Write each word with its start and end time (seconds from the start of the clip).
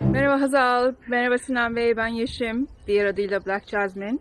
Merhaba 0.00 0.40
Hazal, 0.40 0.94
merhaba 1.08 1.38
Sinan 1.38 1.76
Bey, 1.76 1.96
ben 1.96 2.06
Yeşim, 2.06 2.68
diğer 2.86 3.06
adıyla 3.06 3.46
Black 3.46 3.68
Jasmine. 3.68 4.18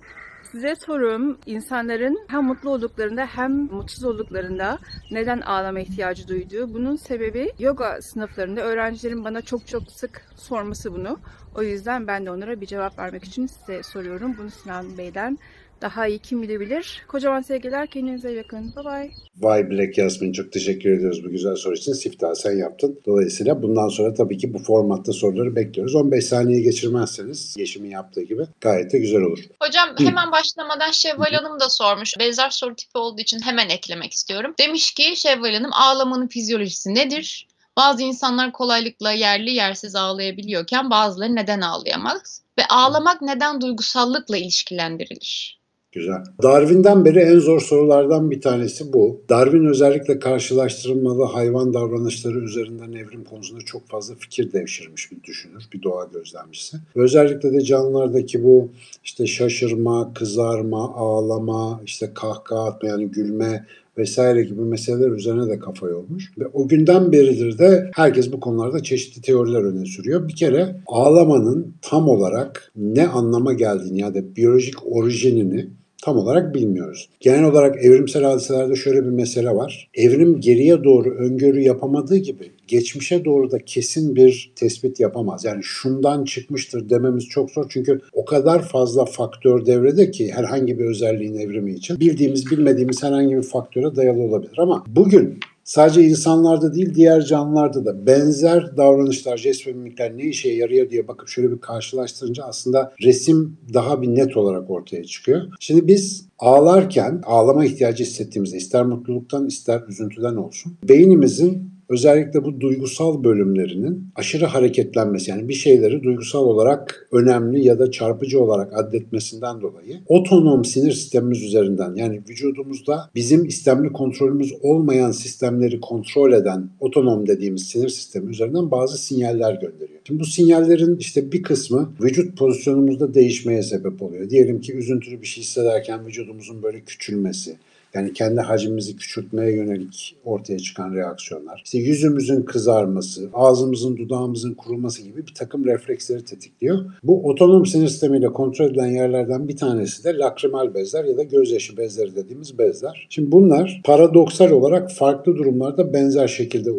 Size 0.51 0.75
sorum, 0.75 1.37
insanların 1.45 2.19
hem 2.27 2.43
mutlu 2.43 2.69
olduklarında 2.69 3.25
hem 3.25 3.51
mutsuz 3.51 4.03
olduklarında 4.03 4.79
neden 5.11 5.41
ağlama 5.41 5.79
ihtiyacı 5.79 6.27
duyduğu. 6.27 6.73
Bunun 6.73 6.95
sebebi 6.95 7.51
yoga 7.59 8.01
sınıflarında 8.01 8.61
öğrencilerin 8.61 9.23
bana 9.23 9.41
çok 9.41 9.67
çok 9.67 9.91
sık 9.91 10.21
sorması 10.35 10.93
bunu. 10.93 11.19
O 11.55 11.63
yüzden 11.63 12.07
ben 12.07 12.25
de 12.25 12.31
onlara 12.31 12.61
bir 12.61 12.65
cevap 12.65 12.99
vermek 12.99 13.23
için 13.23 13.47
size 13.47 13.83
soruyorum. 13.83 14.35
Bunu 14.37 14.49
Sinan 14.49 14.97
Bey'den 14.97 15.37
daha 15.81 16.07
iyi 16.07 16.19
kim 16.19 16.41
bilebilir. 16.41 17.03
Kocaman 17.07 17.41
sevgiler, 17.41 17.87
kendinize 17.87 18.31
iyi 18.31 18.43
bakın. 18.43 18.73
Bye 18.75 18.85
bye. 18.85 19.11
Vay 19.37 19.69
Black 19.69 19.97
Yasmin 19.97 20.33
çok 20.33 20.51
teşekkür 20.51 20.91
ediyoruz 20.91 21.23
bu 21.25 21.29
güzel 21.29 21.55
soru 21.55 21.75
için. 21.75 21.93
Siftah 21.93 22.33
sen 22.33 22.57
yaptın. 22.57 22.99
Dolayısıyla 23.05 23.61
bundan 23.61 23.87
sonra 23.87 24.13
tabii 24.13 24.37
ki 24.37 24.53
bu 24.53 24.59
formatta 24.59 25.13
soruları 25.13 25.55
bekliyoruz. 25.55 25.95
15 25.95 26.25
saniye 26.25 26.61
geçirmezseniz 26.61 27.55
Yeşim'in 27.57 27.89
yaptığı 27.89 28.21
gibi 28.21 28.43
gayet 28.61 28.93
de 28.93 28.99
güzel 28.99 29.21
olur. 29.21 29.39
Hocam 29.61 29.89
hemen 29.97 30.31
başlamadan 30.31 30.91
Şevval 30.91 31.31
Hanım 31.31 31.59
da 31.59 31.69
sormuş. 31.69 32.19
Benzer 32.19 32.49
soru 32.49 32.75
tipi 32.75 32.97
olduğu 32.97 33.21
için 33.21 33.39
hemen 33.39 33.69
eklemek 33.69 34.13
istiyorum. 34.13 34.53
Demiş 34.59 34.91
ki 34.91 35.13
Şevval 35.15 35.53
Hanım 35.53 35.73
ağlamanın 35.73 36.27
fizyolojisi 36.27 36.95
nedir? 36.95 37.47
Bazı 37.77 38.03
insanlar 38.03 38.51
kolaylıkla 38.51 39.11
yerli 39.11 39.51
yersiz 39.51 39.95
ağlayabiliyorken 39.95 40.89
bazıları 40.89 41.35
neden 41.35 41.61
ağlayamaz? 41.61 42.41
Ve 42.59 42.65
ağlamak 42.65 43.21
neden 43.21 43.61
duygusallıkla 43.61 44.37
ilişkilendirilir? 44.37 45.56
Güzel. 45.97 46.23
Darwin'den 46.43 47.05
beri 47.05 47.19
en 47.19 47.39
zor 47.39 47.59
sorulardan 47.59 48.31
bir 48.31 48.41
tanesi 48.41 48.93
bu. 48.93 49.21
Darwin 49.29 49.65
özellikle 49.65 50.19
karşılaştırılmalı 50.19 51.23
hayvan 51.23 51.73
davranışları 51.73 52.39
üzerinden 52.39 52.91
evrim 52.91 53.23
konusunda 53.23 53.61
çok 53.65 53.87
fazla 53.87 54.15
fikir 54.15 54.53
devşirmiş 54.53 55.11
bir 55.11 55.23
düşünür, 55.23 55.63
bir 55.73 55.83
doğa 55.83 56.05
gözlemcisi. 56.13 56.77
Özellikle 56.95 57.53
de 57.53 57.61
canlılardaki 57.61 58.43
bu 58.43 58.69
işte 59.03 59.27
şaşırma, 59.27 60.13
kızarma, 60.13 60.95
ağlama, 60.95 61.81
işte 61.85 62.11
kahkaha 62.13 62.65
atma 62.65 62.89
yani 62.89 63.05
gülme 63.05 63.65
vesaire 63.97 64.43
gibi 64.43 64.61
meseleler 64.61 65.11
üzerine 65.11 65.47
de 65.47 65.59
kafa 65.59 65.87
yormuş. 65.87 66.31
Ve 66.39 66.47
o 66.53 66.67
günden 66.67 67.11
beridir 67.11 67.57
de 67.57 67.91
herkes 67.95 68.31
bu 68.31 68.39
konularda 68.39 68.83
çeşitli 68.83 69.21
teoriler 69.21 69.63
öne 69.63 69.85
sürüyor. 69.85 70.27
Bir 70.27 70.35
kere 70.35 70.75
ağlamanın 70.87 71.73
tam 71.81 72.09
olarak 72.09 72.71
ne 72.75 73.07
anlama 73.07 73.53
geldiğini 73.53 73.99
ya 73.99 74.15
da 74.15 74.35
biyolojik 74.35 74.75
orijinini 74.85 75.69
tam 76.03 76.17
olarak 76.17 76.55
bilmiyoruz. 76.55 77.09
Genel 77.19 77.43
olarak 77.43 77.85
evrimsel 77.85 78.23
hadiselerde 78.23 78.75
şöyle 78.75 79.05
bir 79.05 79.09
mesele 79.09 79.49
var. 79.49 79.89
Evrim 79.93 80.39
geriye 80.39 80.83
doğru 80.83 81.09
öngörü 81.09 81.61
yapamadığı 81.61 82.17
gibi 82.17 82.51
geçmişe 82.67 83.25
doğru 83.25 83.51
da 83.51 83.59
kesin 83.59 84.15
bir 84.15 84.51
tespit 84.55 84.99
yapamaz. 84.99 85.45
Yani 85.45 85.63
şundan 85.63 86.23
çıkmıştır 86.23 86.89
dememiz 86.89 87.25
çok 87.25 87.51
zor 87.51 87.65
çünkü 87.69 88.01
o 88.13 88.25
kadar 88.25 88.61
fazla 88.61 89.05
faktör 89.05 89.65
devrede 89.65 90.11
ki 90.11 90.31
herhangi 90.31 90.79
bir 90.79 90.85
özelliğin 90.85 91.39
evrimi 91.39 91.73
için 91.73 91.99
bildiğimiz 91.99 92.51
bilmediğimiz 92.51 93.03
herhangi 93.03 93.37
bir 93.37 93.43
faktöre 93.43 93.95
dayalı 93.95 94.21
olabilir. 94.21 94.55
Ama 94.57 94.83
bugün 94.87 95.39
Sadece 95.67 96.03
insanlarda 96.03 96.75
değil 96.75 96.95
diğer 96.95 97.21
canlılarda 97.21 97.85
da 97.85 98.05
benzer 98.05 98.77
davranışlar, 98.77 99.37
jest 99.37 99.67
ve 99.67 99.73
mimikler 99.73 100.17
ne 100.17 100.23
işe 100.23 100.49
yarıyor 100.49 100.89
diye 100.89 101.07
bakıp 101.07 101.27
şöyle 101.29 101.51
bir 101.51 101.59
karşılaştırınca 101.59 102.43
aslında 102.43 102.93
resim 103.03 103.57
daha 103.73 104.01
bir 104.01 104.07
net 104.07 104.37
olarak 104.37 104.69
ortaya 104.69 105.03
çıkıyor. 105.03 105.41
Şimdi 105.59 105.87
biz 105.87 106.25
ağlarken 106.39 107.21
ağlama 107.25 107.65
ihtiyacı 107.65 108.03
hissettiğimizde 108.03 108.57
ister 108.57 108.85
mutluluktan 108.85 109.47
ister 109.47 109.81
üzüntüden 109.87 110.35
olsun 110.35 110.77
beynimizin 110.89 111.76
özellikle 111.89 112.43
bu 112.43 112.61
duygusal 112.61 113.23
bölümlerinin 113.23 114.07
aşırı 114.15 114.45
hareketlenmesi 114.45 115.31
yani 115.31 115.47
bir 115.49 115.53
şeyleri 115.53 116.03
duygusal 116.03 116.45
olarak 116.45 117.07
önemli 117.11 117.65
ya 117.65 117.79
da 117.79 117.91
çarpıcı 117.91 118.43
olarak 118.43 118.79
adetmesinden 118.79 119.61
dolayı 119.61 119.99
otonom 120.07 120.65
sinir 120.65 120.91
sistemimiz 120.91 121.43
üzerinden 121.43 121.95
yani 121.95 122.21
vücudumuzda 122.29 123.09
bizim 123.15 123.45
istemli 123.45 123.91
kontrolümüz 123.91 124.53
olmayan 124.61 125.11
sistemleri 125.11 125.79
kontrol 125.79 126.33
eden 126.33 126.69
otonom 126.79 127.27
dediğimiz 127.27 127.63
sinir 127.67 127.89
sistemi 127.89 128.31
üzerinden 128.31 128.71
bazı 128.71 128.97
sinyaller 128.97 129.53
gönderiyor. 129.53 129.99
Şimdi 130.07 130.19
bu 130.19 130.25
sinyallerin 130.25 130.97
işte 130.97 131.31
bir 131.31 131.43
kısmı 131.43 131.93
vücut 132.01 132.37
pozisyonumuzda 132.37 133.13
değişmeye 133.13 133.63
sebep 133.63 134.01
oluyor. 134.01 134.29
Diyelim 134.29 134.61
ki 134.61 134.73
üzüntülü 134.73 135.21
bir 135.21 135.27
şey 135.27 135.43
hissederken 135.43 136.05
vücudumuzun 136.05 136.63
böyle 136.63 136.81
küçülmesi, 136.81 137.57
yani 137.97 138.13
kendi 138.13 138.41
hacmimizi 138.41 138.95
küçültmeye 138.95 139.51
yönelik 139.51 140.15
ortaya 140.25 140.59
çıkan 140.59 140.93
reaksiyonlar. 140.93 141.61
İşte 141.65 141.77
yüzümüzün 141.77 142.41
kızarması, 142.41 143.29
ağzımızın, 143.33 143.97
dudağımızın 143.97 144.53
kuruması 144.53 145.01
gibi 145.01 145.27
bir 145.27 145.33
takım 145.33 145.65
refleksleri 145.65 146.25
tetikliyor. 146.25 146.85
Bu 147.03 147.29
otonom 147.29 147.65
sinir 147.65 147.87
sistemiyle 147.87 148.27
kontrol 148.27 148.65
edilen 148.65 148.87
yerlerden 148.87 149.47
bir 149.47 149.57
tanesi 149.57 150.03
de 150.03 150.17
lakrimal 150.17 150.73
bezler 150.73 151.05
ya 151.05 151.17
da 151.17 151.23
gözyaşı 151.23 151.77
bezleri 151.77 152.15
dediğimiz 152.15 152.59
bezler. 152.59 153.07
Şimdi 153.09 153.31
bunlar 153.31 153.81
paradoksal 153.85 154.51
olarak 154.51 154.91
farklı 154.91 155.35
durumlarda 155.35 155.93
benzer 155.93 156.27
şekilde 156.27 156.71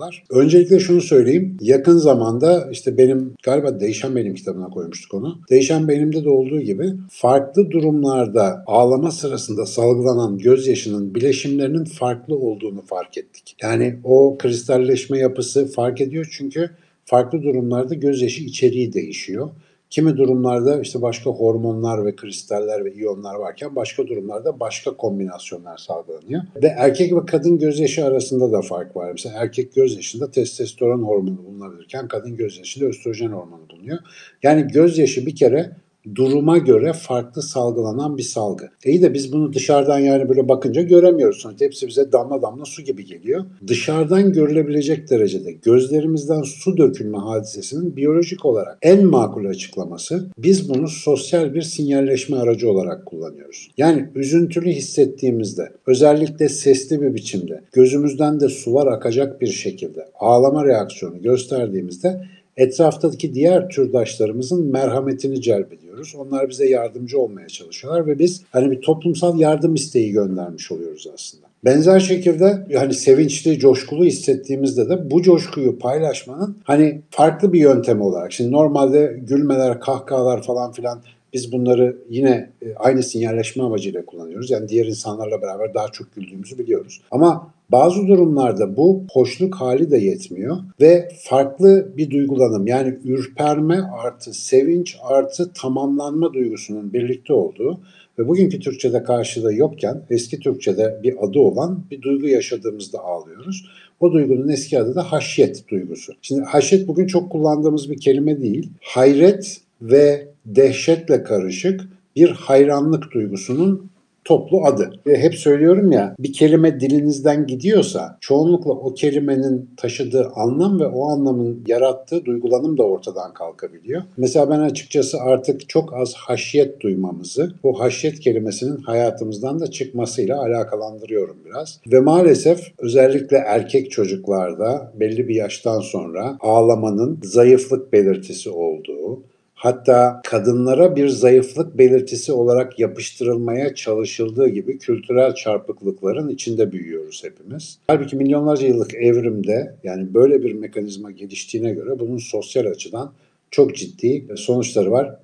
uyarılıyorlar. 0.00 0.24
Öncelikle 0.30 0.80
şunu 0.80 1.00
söyleyeyim. 1.00 1.56
Yakın 1.60 1.96
zamanda 1.96 2.68
işte 2.72 2.98
benim 2.98 3.34
galiba 3.42 3.80
Değişen 3.80 4.16
Benim 4.16 4.34
kitabına 4.34 4.68
koymuştuk 4.68 5.14
onu. 5.14 5.40
Değişen 5.50 5.88
Benim'de 5.88 6.24
de 6.24 6.28
olduğu 6.28 6.60
gibi 6.60 6.92
farklı 7.10 7.70
durumlarda 7.70 8.62
ağlama 8.66 9.10
sırasında 9.10 9.66
salgılanan 9.66 10.38
gözyaşının 10.38 11.14
bileşimlerinin 11.14 11.84
farklı 11.84 12.34
olduğunu 12.36 12.82
fark 12.82 13.18
ettik. 13.18 13.56
Yani 13.62 13.96
o 14.04 14.38
kristalleşme 14.38 15.18
yapısı 15.18 15.66
fark 15.66 16.00
ediyor 16.00 16.28
çünkü 16.38 16.70
farklı 17.04 17.42
durumlarda 17.42 17.94
gözyaşı 17.94 18.42
içeriği 18.42 18.92
değişiyor. 18.92 19.50
Kimi 19.90 20.16
durumlarda 20.16 20.80
işte 20.80 21.02
başka 21.02 21.30
hormonlar 21.30 22.06
ve 22.06 22.16
kristaller 22.16 22.84
ve 22.84 22.92
iyonlar 22.92 23.34
varken 23.34 23.76
başka 23.76 24.06
durumlarda 24.06 24.60
başka 24.60 24.96
kombinasyonlar 24.96 25.76
sağlanıyor. 25.76 26.42
Ve 26.62 26.66
erkek 26.66 27.12
ve 27.12 27.26
kadın 27.26 27.58
gözyaşı 27.58 28.04
arasında 28.04 28.52
da 28.52 28.62
fark 28.62 28.96
var. 28.96 29.10
Mesela 29.12 29.34
erkek 29.38 29.74
gözyaşında 29.74 30.30
testosteron 30.30 31.02
hormonu 31.02 31.44
bulunabilirken 31.46 32.08
kadın 32.08 32.36
gözyaşında 32.36 32.84
östrojen 32.84 33.28
hormonu 33.28 33.68
bulunuyor. 33.70 33.98
Yani 34.42 34.68
gözyaşı 34.68 35.26
bir 35.26 35.36
kere 35.36 35.70
duruma 36.14 36.58
göre 36.58 36.92
farklı 36.92 37.42
salgılanan 37.42 38.16
bir 38.18 38.22
salgı. 38.22 38.68
İyi 38.84 39.02
de 39.02 39.14
biz 39.14 39.32
bunu 39.32 39.52
dışarıdan 39.52 39.98
yani 39.98 40.28
böyle 40.28 40.48
bakınca 40.48 40.82
göremiyoruz. 40.82 41.38
Sonuçta 41.38 41.64
hepsi 41.64 41.88
bize 41.88 42.12
damla 42.12 42.42
damla 42.42 42.64
su 42.64 42.82
gibi 42.82 43.04
geliyor. 43.04 43.44
Dışarıdan 43.66 44.32
görülebilecek 44.32 45.10
derecede 45.10 45.52
gözlerimizden 45.52 46.42
su 46.42 46.76
dökülme 46.76 47.18
hadisesinin 47.18 47.96
biyolojik 47.96 48.44
olarak 48.44 48.78
en 48.82 49.06
makul 49.06 49.44
açıklaması 49.46 50.30
biz 50.38 50.68
bunu 50.68 50.88
sosyal 50.88 51.54
bir 51.54 51.62
sinyalleşme 51.62 52.36
aracı 52.36 52.70
olarak 52.70 53.06
kullanıyoruz. 53.06 53.70
Yani 53.76 54.08
üzüntülü 54.14 54.70
hissettiğimizde 54.70 55.72
özellikle 55.86 56.48
sesli 56.48 57.02
bir 57.02 57.14
biçimde 57.14 57.60
gözümüzden 57.72 58.40
de 58.40 58.48
sular 58.48 58.86
akacak 58.86 59.40
bir 59.40 59.46
şekilde 59.46 60.08
ağlama 60.20 60.64
reaksiyonu 60.64 61.22
gösterdiğimizde 61.22 62.20
etraftaki 62.60 63.34
diğer 63.34 63.68
türdaşlarımızın 63.68 64.66
merhametini 64.66 65.42
celbediyoruz. 65.42 66.14
Onlar 66.18 66.48
bize 66.48 66.68
yardımcı 66.68 67.18
olmaya 67.18 67.48
çalışıyorlar 67.48 68.06
ve 68.06 68.18
biz 68.18 68.42
hani 68.50 68.70
bir 68.70 68.80
toplumsal 68.80 69.38
yardım 69.38 69.74
isteği 69.74 70.12
göndermiş 70.12 70.72
oluyoruz 70.72 71.06
aslında. 71.14 71.46
Benzer 71.64 72.00
şekilde 72.00 72.66
hani 72.74 72.94
sevinçli, 72.94 73.58
coşkulu 73.58 74.04
hissettiğimizde 74.04 74.88
de 74.88 75.10
bu 75.10 75.22
coşkuyu 75.22 75.78
paylaşmanın 75.78 76.56
hani 76.64 77.00
farklı 77.10 77.52
bir 77.52 77.60
yöntemi 77.60 78.02
olarak. 78.02 78.32
Şimdi 78.32 78.52
normalde 78.52 79.20
gülmeler, 79.22 79.80
kahkahalar 79.80 80.42
falan 80.42 80.72
filan 80.72 81.02
biz 81.32 81.52
bunları 81.52 81.96
yine 82.08 82.50
e, 82.62 82.74
aynı 82.74 83.02
sinyalleşme 83.02 83.62
amacıyla 83.62 84.04
kullanıyoruz. 84.06 84.50
Yani 84.50 84.68
diğer 84.68 84.86
insanlarla 84.86 85.42
beraber 85.42 85.74
daha 85.74 85.88
çok 85.88 86.14
güldüğümüzü 86.14 86.58
biliyoruz. 86.58 87.00
Ama 87.10 87.54
bazı 87.72 88.06
durumlarda 88.08 88.76
bu 88.76 89.02
hoşluk 89.12 89.54
hali 89.54 89.90
de 89.90 89.98
yetmiyor 89.98 90.56
ve 90.80 91.08
farklı 91.24 91.92
bir 91.96 92.10
duygulanım 92.10 92.66
yani 92.66 92.98
ürperme 93.04 93.80
artı 94.04 94.34
sevinç 94.34 94.96
artı 95.02 95.52
tamamlanma 95.52 96.32
duygusunun 96.32 96.92
birlikte 96.92 97.32
olduğu 97.32 97.80
ve 98.18 98.28
bugünkü 98.28 98.60
Türkçe'de 98.60 99.02
karşılığı 99.02 99.54
yokken 99.54 100.02
eski 100.10 100.40
Türkçe'de 100.40 101.00
bir 101.02 101.14
adı 101.26 101.38
olan 101.38 101.84
bir 101.90 102.02
duygu 102.02 102.26
yaşadığımızda 102.26 102.98
ağlıyoruz. 102.98 103.66
O 104.00 104.12
duygunun 104.12 104.48
eski 104.48 104.78
adı 104.78 104.94
da 104.94 105.12
haşyet 105.12 105.68
duygusu. 105.68 106.12
Şimdi 106.22 106.42
haşyet 106.42 106.88
bugün 106.88 107.06
çok 107.06 107.32
kullandığımız 107.32 107.90
bir 107.90 108.00
kelime 108.00 108.42
değil. 108.42 108.70
Hayret 108.80 109.60
ve 109.82 110.28
dehşetle 110.56 111.22
karışık 111.22 111.80
bir 112.16 112.30
hayranlık 112.30 113.12
duygusunun 113.12 113.90
toplu 114.24 114.64
adı. 114.64 114.92
Ve 115.06 115.18
hep 115.18 115.34
söylüyorum 115.34 115.92
ya 115.92 116.14
bir 116.18 116.32
kelime 116.32 116.80
dilinizden 116.80 117.46
gidiyorsa 117.46 118.18
çoğunlukla 118.20 118.70
o 118.70 118.94
kelimenin 118.94 119.70
taşıdığı 119.76 120.30
anlam 120.34 120.80
ve 120.80 120.86
o 120.86 121.08
anlamın 121.08 121.64
yarattığı 121.66 122.24
duygulanım 122.24 122.78
da 122.78 122.82
ortadan 122.82 123.34
kalkabiliyor. 123.34 124.02
Mesela 124.16 124.50
ben 124.50 124.60
açıkçası 124.60 125.20
artık 125.20 125.68
çok 125.68 125.94
az 125.94 126.14
haşyet 126.14 126.80
duymamızı 126.80 127.52
bu 127.62 127.80
haşyet 127.80 128.20
kelimesinin 128.20 128.76
hayatımızdan 128.76 129.60
da 129.60 129.66
çıkmasıyla 129.66 130.38
alakalandırıyorum 130.38 131.36
biraz. 131.46 131.80
Ve 131.92 132.00
maalesef 132.00 132.72
özellikle 132.78 133.36
erkek 133.36 133.90
çocuklarda 133.90 134.92
belli 135.00 135.28
bir 135.28 135.34
yaştan 135.34 135.80
sonra 135.80 136.36
ağlamanın 136.40 137.18
zayıflık 137.22 137.92
belirtisi 137.92 138.50
olduğu, 138.50 139.22
hatta 139.60 140.20
kadınlara 140.24 140.96
bir 140.96 141.08
zayıflık 141.08 141.78
belirtisi 141.78 142.32
olarak 142.32 142.78
yapıştırılmaya 142.78 143.74
çalışıldığı 143.74 144.48
gibi 144.48 144.78
kültürel 144.78 145.34
çarpıklıkların 145.34 146.28
içinde 146.28 146.72
büyüyoruz 146.72 147.24
hepimiz. 147.24 147.78
Halbuki 147.86 148.16
milyonlarca 148.16 148.66
yıllık 148.66 148.94
evrimde 148.94 149.74
yani 149.84 150.14
böyle 150.14 150.42
bir 150.42 150.52
mekanizma 150.52 151.10
geliştiğine 151.10 151.70
göre 151.70 151.98
bunun 151.98 152.18
sosyal 152.18 152.66
açıdan 152.66 153.12
çok 153.50 153.76
ciddi 153.76 154.26
sonuçları 154.36 154.90
var. 154.90 155.16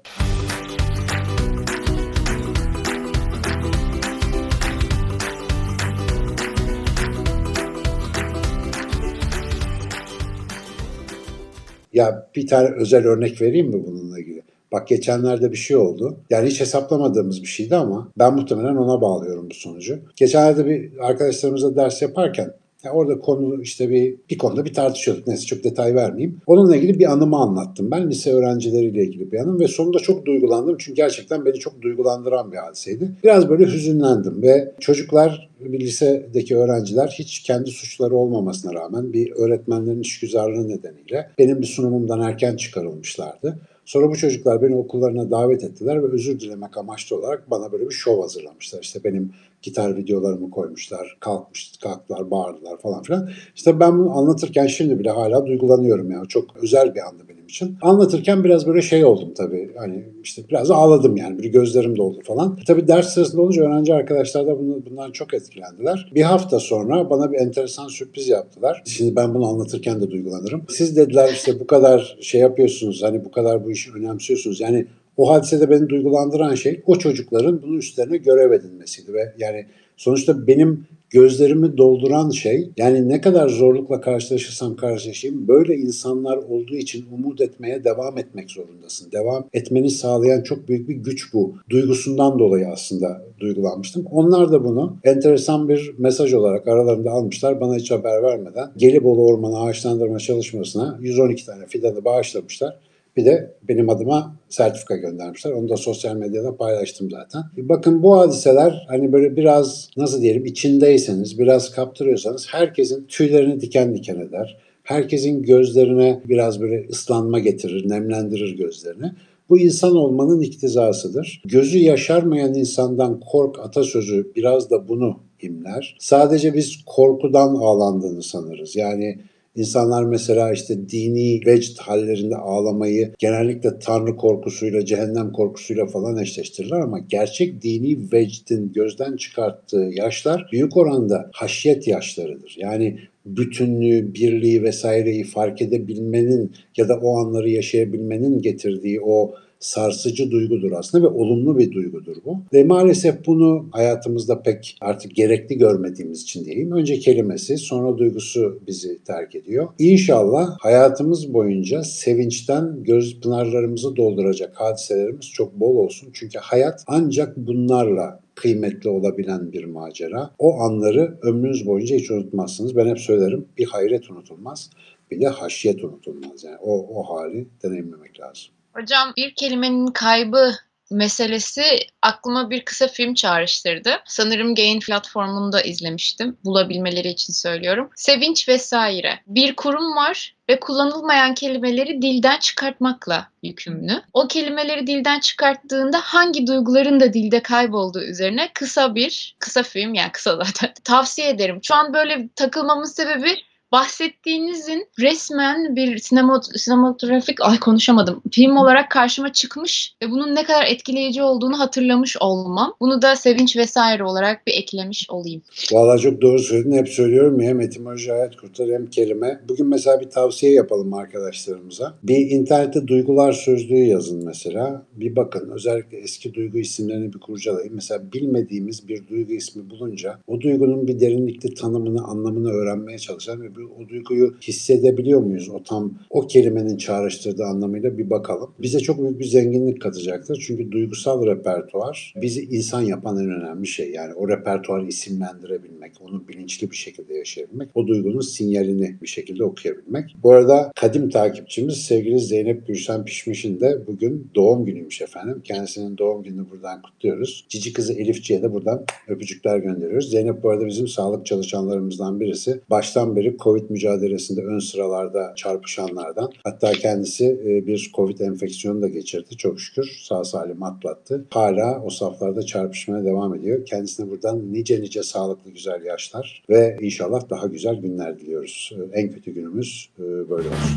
Ya 11.97 12.29
bir 12.37 12.47
tane 12.47 12.69
özel 12.69 13.07
örnek 13.07 13.43
vereyim 13.43 13.67
mi 13.67 13.85
bununla 13.87 14.19
ilgili? 14.19 14.43
Bak 14.73 14.89
geçenlerde 14.89 15.53
bir 15.53 15.57
şey 15.57 15.77
oldu. 15.77 16.17
Yani 16.31 16.49
hiç 16.49 16.61
hesaplamadığımız 16.61 17.43
bir 17.43 17.47
şeydi 17.47 17.77
ama 17.77 18.09
ben 18.19 18.35
muhtemelen 18.35 18.77
ona 18.77 19.01
bağlıyorum 19.01 19.51
bu 19.51 19.55
sonucu. 19.55 19.99
Geçenlerde 20.17 20.67
bir 20.67 20.91
arkadaşlarımızla 21.01 21.77
ders 21.77 22.03
yaparken 22.03 22.53
ya 22.87 22.93
orada 22.93 23.19
konu 23.19 23.63
işte 23.63 23.91
bir 23.91 24.17
bir 24.31 24.39
konuda 24.39 24.65
bir 24.65 24.75
tartışıyorduk. 24.75 25.27
Neyse 25.27 25.47
çok 25.47 25.65
detay 25.65 25.95
vermeyeyim. 25.95 26.41
Onunla 26.47 26.77
ilgili 26.77 26.99
bir 26.99 27.13
anımı 27.13 27.37
anlattım 27.37 27.91
ben. 27.91 28.11
Lise 28.11 28.33
öğrencileriyle 28.33 29.05
ilgili 29.05 29.33
bir 29.33 29.39
anım 29.39 29.61
ve 29.61 29.69
sonunda 29.69 29.99
çok 29.99 30.27
duygulandım. 30.27 30.77
Çünkü 30.79 30.97
gerçekten 30.97 31.45
beni 31.45 31.55
çok 31.55 31.83
duygulandıran 31.83 32.53
bir 32.53 32.57
hadiseydi. 32.57 33.11
Biraz 33.25 33.49
böyle 33.49 33.65
hüzünlendim 33.65 34.43
ve 34.43 34.75
çocuklar 34.81 35.51
bir 35.61 35.81
lisedeki 35.81 36.57
öğrenciler 36.57 37.15
hiç 37.19 37.43
kendi 37.43 37.71
suçları 37.71 38.17
olmamasına 38.17 38.75
rağmen 38.75 39.13
bir 39.13 39.33
öğretmenlerin 39.33 40.01
işgüzarlığı 40.01 40.69
nedeniyle 40.69 41.31
benim 41.39 41.61
bir 41.61 41.67
sunumumdan 41.67 42.21
erken 42.21 42.57
çıkarılmışlardı. 42.57 43.59
Sonra 43.87 44.11
bu 44.11 44.17
çocuklar 44.17 44.63
beni 44.63 44.77
okullarına 44.77 45.31
davet 45.31 45.65
ettiler 45.65 46.03
ve 46.03 46.07
özür 46.07 46.41
dilemek 46.41 46.79
amaçlı 46.79 47.17
olarak 47.17 47.51
bana 47.51 47.73
böyle 47.73 47.89
bir 47.89 47.95
şov 47.95 48.23
hazırlamışlar. 48.23 48.83
İşte 48.83 49.05
benim 49.05 49.33
gitar 49.63 49.97
videolarımı 49.97 50.51
koymuşlar, 50.51 51.17
kalkmış, 51.21 51.73
kalktılar, 51.83 52.31
bağırdılar 52.31 52.79
falan 52.79 53.03
filan. 53.03 53.31
İşte 53.55 53.81
ben 53.81 53.99
bunu 53.99 54.19
anlatırken 54.19 54.67
şimdi 54.67 54.99
bile 54.99 55.11
hala 55.11 55.47
duygulanıyorum 55.47 56.11
ya. 56.11 56.23
Çok 56.29 56.57
özel 56.57 56.95
bir 56.95 57.09
andı 57.09 57.26
benim 57.47 57.49
için. 57.49 57.79
Anlatırken 57.83 58.45
biraz 58.45 58.67
böyle 58.67 58.83
şey 58.83 59.05
oldum 59.05 59.35
tabii. 59.37 59.71
Hani 59.79 60.05
işte 60.25 60.43
biraz 60.49 60.71
ağladım 60.71 61.17
yani. 61.17 61.39
Bir 61.39 61.49
gözlerim 61.49 61.97
doldu 61.97 62.21
falan. 62.25 62.59
Tabii 62.67 62.89
ders 62.89 63.15
sırasında 63.15 63.43
olunca 63.43 63.63
öğrenci 63.63 63.95
arkadaşlar 63.95 64.47
da 64.47 64.59
bundan 64.59 65.13
çok 65.13 65.35
etkilendiler. 65.35 66.11
Bir 66.15 66.23
hafta 66.23 66.61
sonra 66.61 67.11
bana 67.11 67.33
bir 67.33 67.39
enteresan 67.39 67.89
sürpriz 67.89 68.29
yaptılar. 68.29 68.83
Şimdi 68.87 69.17
ben 69.17 69.35
bunu 69.35 69.49
anlatırken 69.49 70.01
de 70.01 70.11
duygulanırım. 70.11 70.63
Siz 70.69 70.97
dediler 70.97 71.33
işte 71.33 71.61
bu 71.61 71.67
kadar 71.67 72.17
şey 72.21 72.41
yapıyorsunuz. 72.41 73.03
Hani 73.03 73.25
bu 73.25 73.31
kadar 73.31 73.65
bu 73.65 73.71
işi 73.71 73.93
önemsiyorsunuz. 73.93 74.61
Yani 74.61 74.87
o 75.17 75.31
hadisede 75.31 75.71
beni 75.71 75.89
duygulandıran 75.89 76.55
şey 76.55 76.83
o 76.87 76.99
çocukların 76.99 77.63
bunun 77.63 77.79
üstlerine 77.79 78.17
görev 78.17 78.53
edinmesiydi 78.53 79.13
ve 79.13 79.33
yani 79.39 79.67
sonuçta 79.97 80.47
benim 80.47 80.87
gözlerimi 81.11 81.77
dolduran 81.77 82.31
şey 82.31 82.71
yani 82.77 83.09
ne 83.09 83.21
kadar 83.21 83.49
zorlukla 83.49 84.01
karşılaşırsam 84.01 84.77
karşılaşayım 84.77 85.49
böyle 85.49 85.77
insanlar 85.77 86.37
olduğu 86.37 86.77
için 86.77 87.07
umut 87.13 87.41
etmeye 87.41 87.85
devam 87.85 88.19
etmek 88.19 88.51
zorundasın. 88.51 89.13
Devam 89.13 89.45
etmeni 89.53 89.91
sağlayan 89.91 90.43
çok 90.43 90.69
büyük 90.69 90.89
bir 90.89 90.95
güç 90.95 91.35
bu. 91.35 91.55
Duygusundan 91.71 92.39
dolayı 92.39 92.69
aslında 92.69 93.23
duygulanmıştım. 93.41 94.07
Onlar 94.11 94.53
da 94.53 94.65
bunu 94.65 94.97
enteresan 95.05 95.69
bir 95.69 95.95
mesaj 95.99 96.33
olarak 96.33 96.69
aralarında 96.69 97.11
almışlar. 97.11 97.61
Bana 97.61 97.77
hiç 97.77 97.91
haber 97.91 98.23
vermeden 98.23 98.71
Gelibolu 98.77 99.27
Ormanı 99.27 99.61
ağaçlandırma 99.61 100.19
çalışmasına 100.19 100.99
112 101.01 101.47
tane 101.47 101.67
fidanı 101.67 102.05
bağışlamışlar. 102.05 102.77
Bir 103.17 103.25
de 103.25 103.55
benim 103.69 103.91
adıma 103.91 104.37
sertifika 104.49 104.97
göndermişler. 104.97 105.53
Onu 105.53 105.69
da 105.69 105.77
sosyal 105.77 106.17
medyada 106.17 106.57
paylaştım 106.57 107.11
zaten. 107.11 107.43
Bakın 107.57 108.03
bu 108.03 108.19
hadiseler 108.19 108.87
hani 108.89 109.13
böyle 109.13 109.37
biraz 109.37 109.91
nasıl 109.97 110.23
diyelim 110.23 110.47
içindeyseniz, 110.47 111.39
biraz 111.39 111.71
kaptırıyorsanız 111.71 112.47
herkesin 112.51 113.05
tüylerini 113.09 113.61
diken 113.61 113.95
diken 113.95 114.21
eder. 114.21 114.57
Herkesin 114.83 115.43
gözlerine 115.43 116.21
biraz 116.29 116.61
böyle 116.61 116.87
ıslanma 116.89 117.39
getirir, 117.39 117.89
nemlendirir 117.89 118.57
gözlerini. 118.57 119.13
Bu 119.49 119.59
insan 119.59 119.97
olmanın 119.97 120.41
iktizasıdır. 120.41 121.43
Gözü 121.45 121.79
yaşarmayan 121.79 122.55
insandan 122.55 123.21
kork 123.21 123.59
atasözü 123.59 124.33
biraz 124.37 124.71
da 124.71 124.89
bunu 124.89 125.21
imler. 125.43 125.97
Sadece 126.01 126.55
biz 126.55 126.79
korkudan 126.87 127.55
ağlandığını 127.55 128.23
sanırız. 128.23 128.77
Yani 128.77 129.19
İnsanlar 129.57 130.05
mesela 130.05 130.53
işte 130.53 130.89
dini 130.89 131.41
vecd 131.47 131.79
hallerinde 131.79 132.37
ağlamayı 132.37 133.13
genellikle 133.19 133.79
tanrı 133.79 134.17
korkusuyla, 134.17 134.85
cehennem 134.85 135.33
korkusuyla 135.33 135.87
falan 135.87 136.17
eşleştirirler 136.17 136.81
ama 136.81 136.99
gerçek 136.99 137.63
dini 137.63 138.13
vecdin 138.13 138.73
gözden 138.73 139.17
çıkarttığı 139.17 139.91
yaşlar 139.93 140.49
büyük 140.53 140.77
oranda 140.77 141.31
haşyet 141.33 141.89
yaşlarıdır. 141.89 142.57
Yani 142.59 142.99
bütünlüğü, 143.27 144.15
birliği 144.15 144.63
vesaireyi 144.63 145.25
fark 145.25 145.63
edebilmenin 145.63 146.53
ya 146.77 146.89
da 146.89 146.99
o 147.03 147.19
anları 147.19 147.51
yaşayabilmenin 147.51 148.43
getirdiği 148.43 149.01
o 149.01 149.35
sarsıcı 149.67 150.31
duygudur 150.31 150.73
aslında 150.73 151.05
ve 151.05 151.09
olumlu 151.09 151.59
bir 151.59 151.73
duygudur 151.73 152.17
bu. 152.25 152.39
Ve 152.53 152.65
maalesef 152.65 153.27
bunu 153.27 153.67
hayatımızda 153.71 154.43
pek 154.43 154.77
artık 154.81 155.15
gerekli 155.15 155.59
görmediğimiz 155.59 156.23
için 156.23 156.45
diyeyim. 156.45 156.73
Önce 156.73 156.99
kelimesi 156.99 157.59
sonra 157.59 157.99
duygusu 157.99 158.61
bizi 158.67 159.05
terk 159.05 159.35
ediyor. 159.35 159.69
İnşallah 159.79 160.57
hayatımız 160.61 161.35
boyunca 161.35 161.83
sevinçten 161.83 162.85
göz 162.85 163.21
pınarlarımızı 163.21 163.97
dolduracak 163.97 164.61
hadiselerimiz 164.61 165.31
çok 165.31 165.61
bol 165.61 165.77
olsun. 165.77 166.09
Çünkü 166.13 166.39
hayat 166.39 166.85
ancak 166.87 167.37
bunlarla 167.37 168.21
kıymetli 168.35 168.91
olabilen 168.91 169.53
bir 169.53 169.65
macera. 169.65 170.31
O 170.39 170.55
anları 170.61 171.19
ömrünüz 171.23 171.67
boyunca 171.67 171.97
hiç 171.97 172.11
unutmazsınız. 172.11 172.77
Ben 172.77 172.87
hep 172.87 172.99
söylerim 172.99 173.47
bir 173.59 173.67
hayret 173.67 174.11
unutulmaz 174.11 174.71
bir 175.11 175.21
de 175.21 175.29
haşyet 175.29 175.85
unutulmaz. 175.85 176.45
Yani 176.45 176.57
o, 176.63 177.01
o 177.01 177.03
hali 177.03 177.47
deneyimlemek 177.63 178.21
lazım. 178.21 178.56
Hocam 178.77 179.13
bir 179.17 179.35
kelimenin 179.35 179.87
kaybı 179.87 180.53
meselesi 180.91 181.63
aklıma 182.03 182.51
bir 182.51 182.65
kısa 182.65 182.89
film 182.89 183.15
çağrıştırdı. 183.15 183.91
Sanırım 184.07 184.55
Gain 184.55 184.81
platformunda 184.81 185.61
izlemiştim. 185.61 186.37
Bulabilmeleri 186.45 187.09
için 187.09 187.33
söylüyorum. 187.33 187.91
Sevinç 187.97 188.49
vesaire. 188.49 189.21
Bir 189.27 189.57
kurum 189.57 189.97
var 189.97 190.37
ve 190.49 190.61
kullanılmayan 190.61 191.35
kelimeleri 191.35 192.03
dilden 192.03 192.39
çıkartmakla 192.39 193.29
yükümlü. 193.43 194.03
O 194.13 194.29
kelimeleri 194.29 194.87
dilden 194.87 195.21
çıkarttığında 195.21 195.99
hangi 196.01 196.47
duyguların 196.47 197.01
da 197.01 197.13
dilde 197.13 197.43
kaybolduğu 197.43 198.03
üzerine 198.03 198.51
kısa 198.55 198.95
bir, 198.95 199.37
kısa 199.39 199.63
film 199.63 199.95
yani 199.95 200.13
kısa 200.13 200.37
zaten 200.37 200.75
tavsiye 200.85 201.29
ederim. 201.29 201.61
Şu 201.63 201.75
an 201.75 201.95
böyle 201.95 202.29
takılmamın 202.37 202.85
sebebi 202.85 203.37
bahsettiğinizin 203.73 204.89
resmen 205.01 205.77
bir 205.77 205.99
sinema, 205.99 206.41
sinematografik 206.57 207.41
ay 207.41 207.59
konuşamadım 207.59 208.23
film 208.33 208.57
olarak 208.57 208.91
karşıma 208.91 209.33
çıkmış 209.33 209.95
ve 210.03 210.11
bunun 210.11 210.35
ne 210.35 210.45
kadar 210.45 210.67
etkileyici 210.67 211.23
olduğunu 211.23 211.59
hatırlamış 211.59 212.17
olmam. 212.21 212.75
Bunu 212.81 213.03
da 213.03 213.17
sevinç 213.17 213.57
vesaire 213.57 214.05
olarak 214.05 214.47
bir 214.47 214.53
eklemiş 214.53 215.07
olayım. 215.11 215.43
Vallahi 215.73 216.01
çok 216.01 216.23
doğru 216.23 216.39
söyledin. 216.39 216.73
Hep 216.73 216.89
söylüyorum 216.89 217.41
ya 217.41 217.49
hem 217.49 217.61
etimoloji 217.61 218.11
hayat 218.11 218.37
kurtar 218.37 218.69
hem 218.71 218.87
kelime. 218.87 219.41
Bugün 219.49 219.67
mesela 219.67 220.01
bir 220.01 220.11
tavsiye 220.11 220.53
yapalım 220.53 220.95
arkadaşlarımıza. 220.95 221.95
Bir 222.03 222.31
internette 222.31 222.87
duygular 222.87 223.33
sözlüğü 223.33 223.85
yazın 223.85 224.25
mesela. 224.25 224.87
Bir 224.93 225.17
bakın 225.17 225.51
özellikle 225.51 225.99
eski 225.99 226.35
duygu 226.35 226.59
isimlerini 226.59 227.13
bir 227.13 227.21
kurcalayın. 227.21 227.75
Mesela 227.75 228.13
bilmediğimiz 228.13 228.89
bir 228.89 229.09
duygu 229.09 229.33
ismi 229.33 229.71
bulunca 229.71 230.19
o 230.27 230.41
duygunun 230.41 230.89
bir 230.89 231.01
derinlikli 231.01 231.55
tanımını, 231.55 232.05
anlamını 232.05 232.51
öğrenmeye 232.51 232.99
çalışan 232.99 233.43
ve 233.43 233.56
o 233.65 233.89
duyguyu 233.89 234.35
hissedebiliyor 234.43 235.21
muyuz? 235.21 235.49
O 235.49 235.63
tam 235.63 235.99
o 236.11 236.27
kelimenin 236.27 236.77
çağrıştırdığı 236.77 237.45
anlamıyla 237.45 237.99
bir 237.99 238.11
bakalım. 238.11 238.51
Bize 238.59 238.79
çok 238.79 239.03
büyük 239.03 239.19
bir 239.19 239.25
zenginlik 239.25 239.83
katacaktır. 239.83 240.45
Çünkü 240.47 240.73
duygusal 240.73 241.27
repertuar 241.27 242.15
bizi 242.23 242.45
insan 242.45 242.83
yapan 242.83 243.19
en 243.19 243.31
önemli 243.31 243.67
şey. 243.67 243.91
Yani 243.91 244.15
o 244.15 244.29
repertuarı 244.29 244.87
isimlendirebilmek, 244.87 245.93
onu 246.01 246.29
bilinçli 246.29 246.71
bir 246.71 246.77
şekilde 246.77 247.15
yaşayabilmek, 247.15 247.69
o 247.75 247.87
duygunun 247.87 248.21
sinyalini 248.21 248.97
bir 249.03 249.07
şekilde 249.07 249.45
okuyabilmek. 249.45 250.17
Bu 250.23 250.33
arada 250.33 250.73
kadim 250.77 251.11
takipçimiz 251.11 251.77
sevgili 251.77 252.21
Zeynep 252.21 252.67
Gülşen 252.67 253.05
Pişmiş'in 253.05 253.61
de 253.61 253.87
bugün 253.87 254.31
doğum 254.35 254.65
günüymüş 254.65 255.03
efendim. 255.03 255.41
Kendisinin 255.45 255.99
doğum 255.99 256.23
gününü 256.23 256.51
buradan 256.51 256.83
kutluyoruz. 256.83 257.47
Cici 257.49 257.73
kızı 257.73 257.93
Elifci'ye 257.93 258.43
de 258.43 258.53
buradan 258.53 258.85
öpücükler 259.09 259.59
gönderiyoruz. 259.59 260.11
Zeynep 260.11 260.43
bu 260.43 260.51
arada 260.51 260.67
bizim 260.67 260.89
sağlık 260.89 261.27
çalışanlarımızdan 261.27 262.21
birisi. 262.21 262.61
Baştan 262.71 263.17
beri 263.17 263.37
Covid 263.47 263.71
mücadelesinde 263.71 264.45
ön 264.45 264.59
sıralarda 264.59 265.33
çarpışanlardan. 265.37 266.33
Hatta 266.45 266.73
kendisi 266.73 267.41
e, 267.47 267.67
bir 267.67 267.91
Covid 267.95 268.19
enfeksiyonu 268.19 268.83
da 268.83 268.89
geçirdi 268.89 269.37
çok 269.37 269.61
şükür. 269.61 270.01
Sağ 270.03 270.25
salim 270.25 270.63
atlattı. 270.63 271.25
Hala 271.31 271.83
o 271.85 271.91
saflarda 271.91 272.43
çarpışmaya 272.43 273.05
devam 273.05 273.35
ediyor. 273.35 273.65
Kendisine 273.67 274.11
buradan 274.11 274.53
nice 274.53 274.81
nice 274.81 275.03
sağlıklı 275.03 275.51
güzel 275.51 275.85
yaşlar 275.85 276.43
ve 276.51 276.77
inşallah 276.81 277.31
daha 277.31 277.47
güzel 277.47 277.75
günler 277.75 278.19
diliyoruz. 278.19 278.73
E, 278.95 279.01
En 279.01 279.13
kötü 279.13 279.31
günümüz 279.31 279.89
e, 279.99 280.03
böyle 280.03 280.49
olsun. 280.49 280.77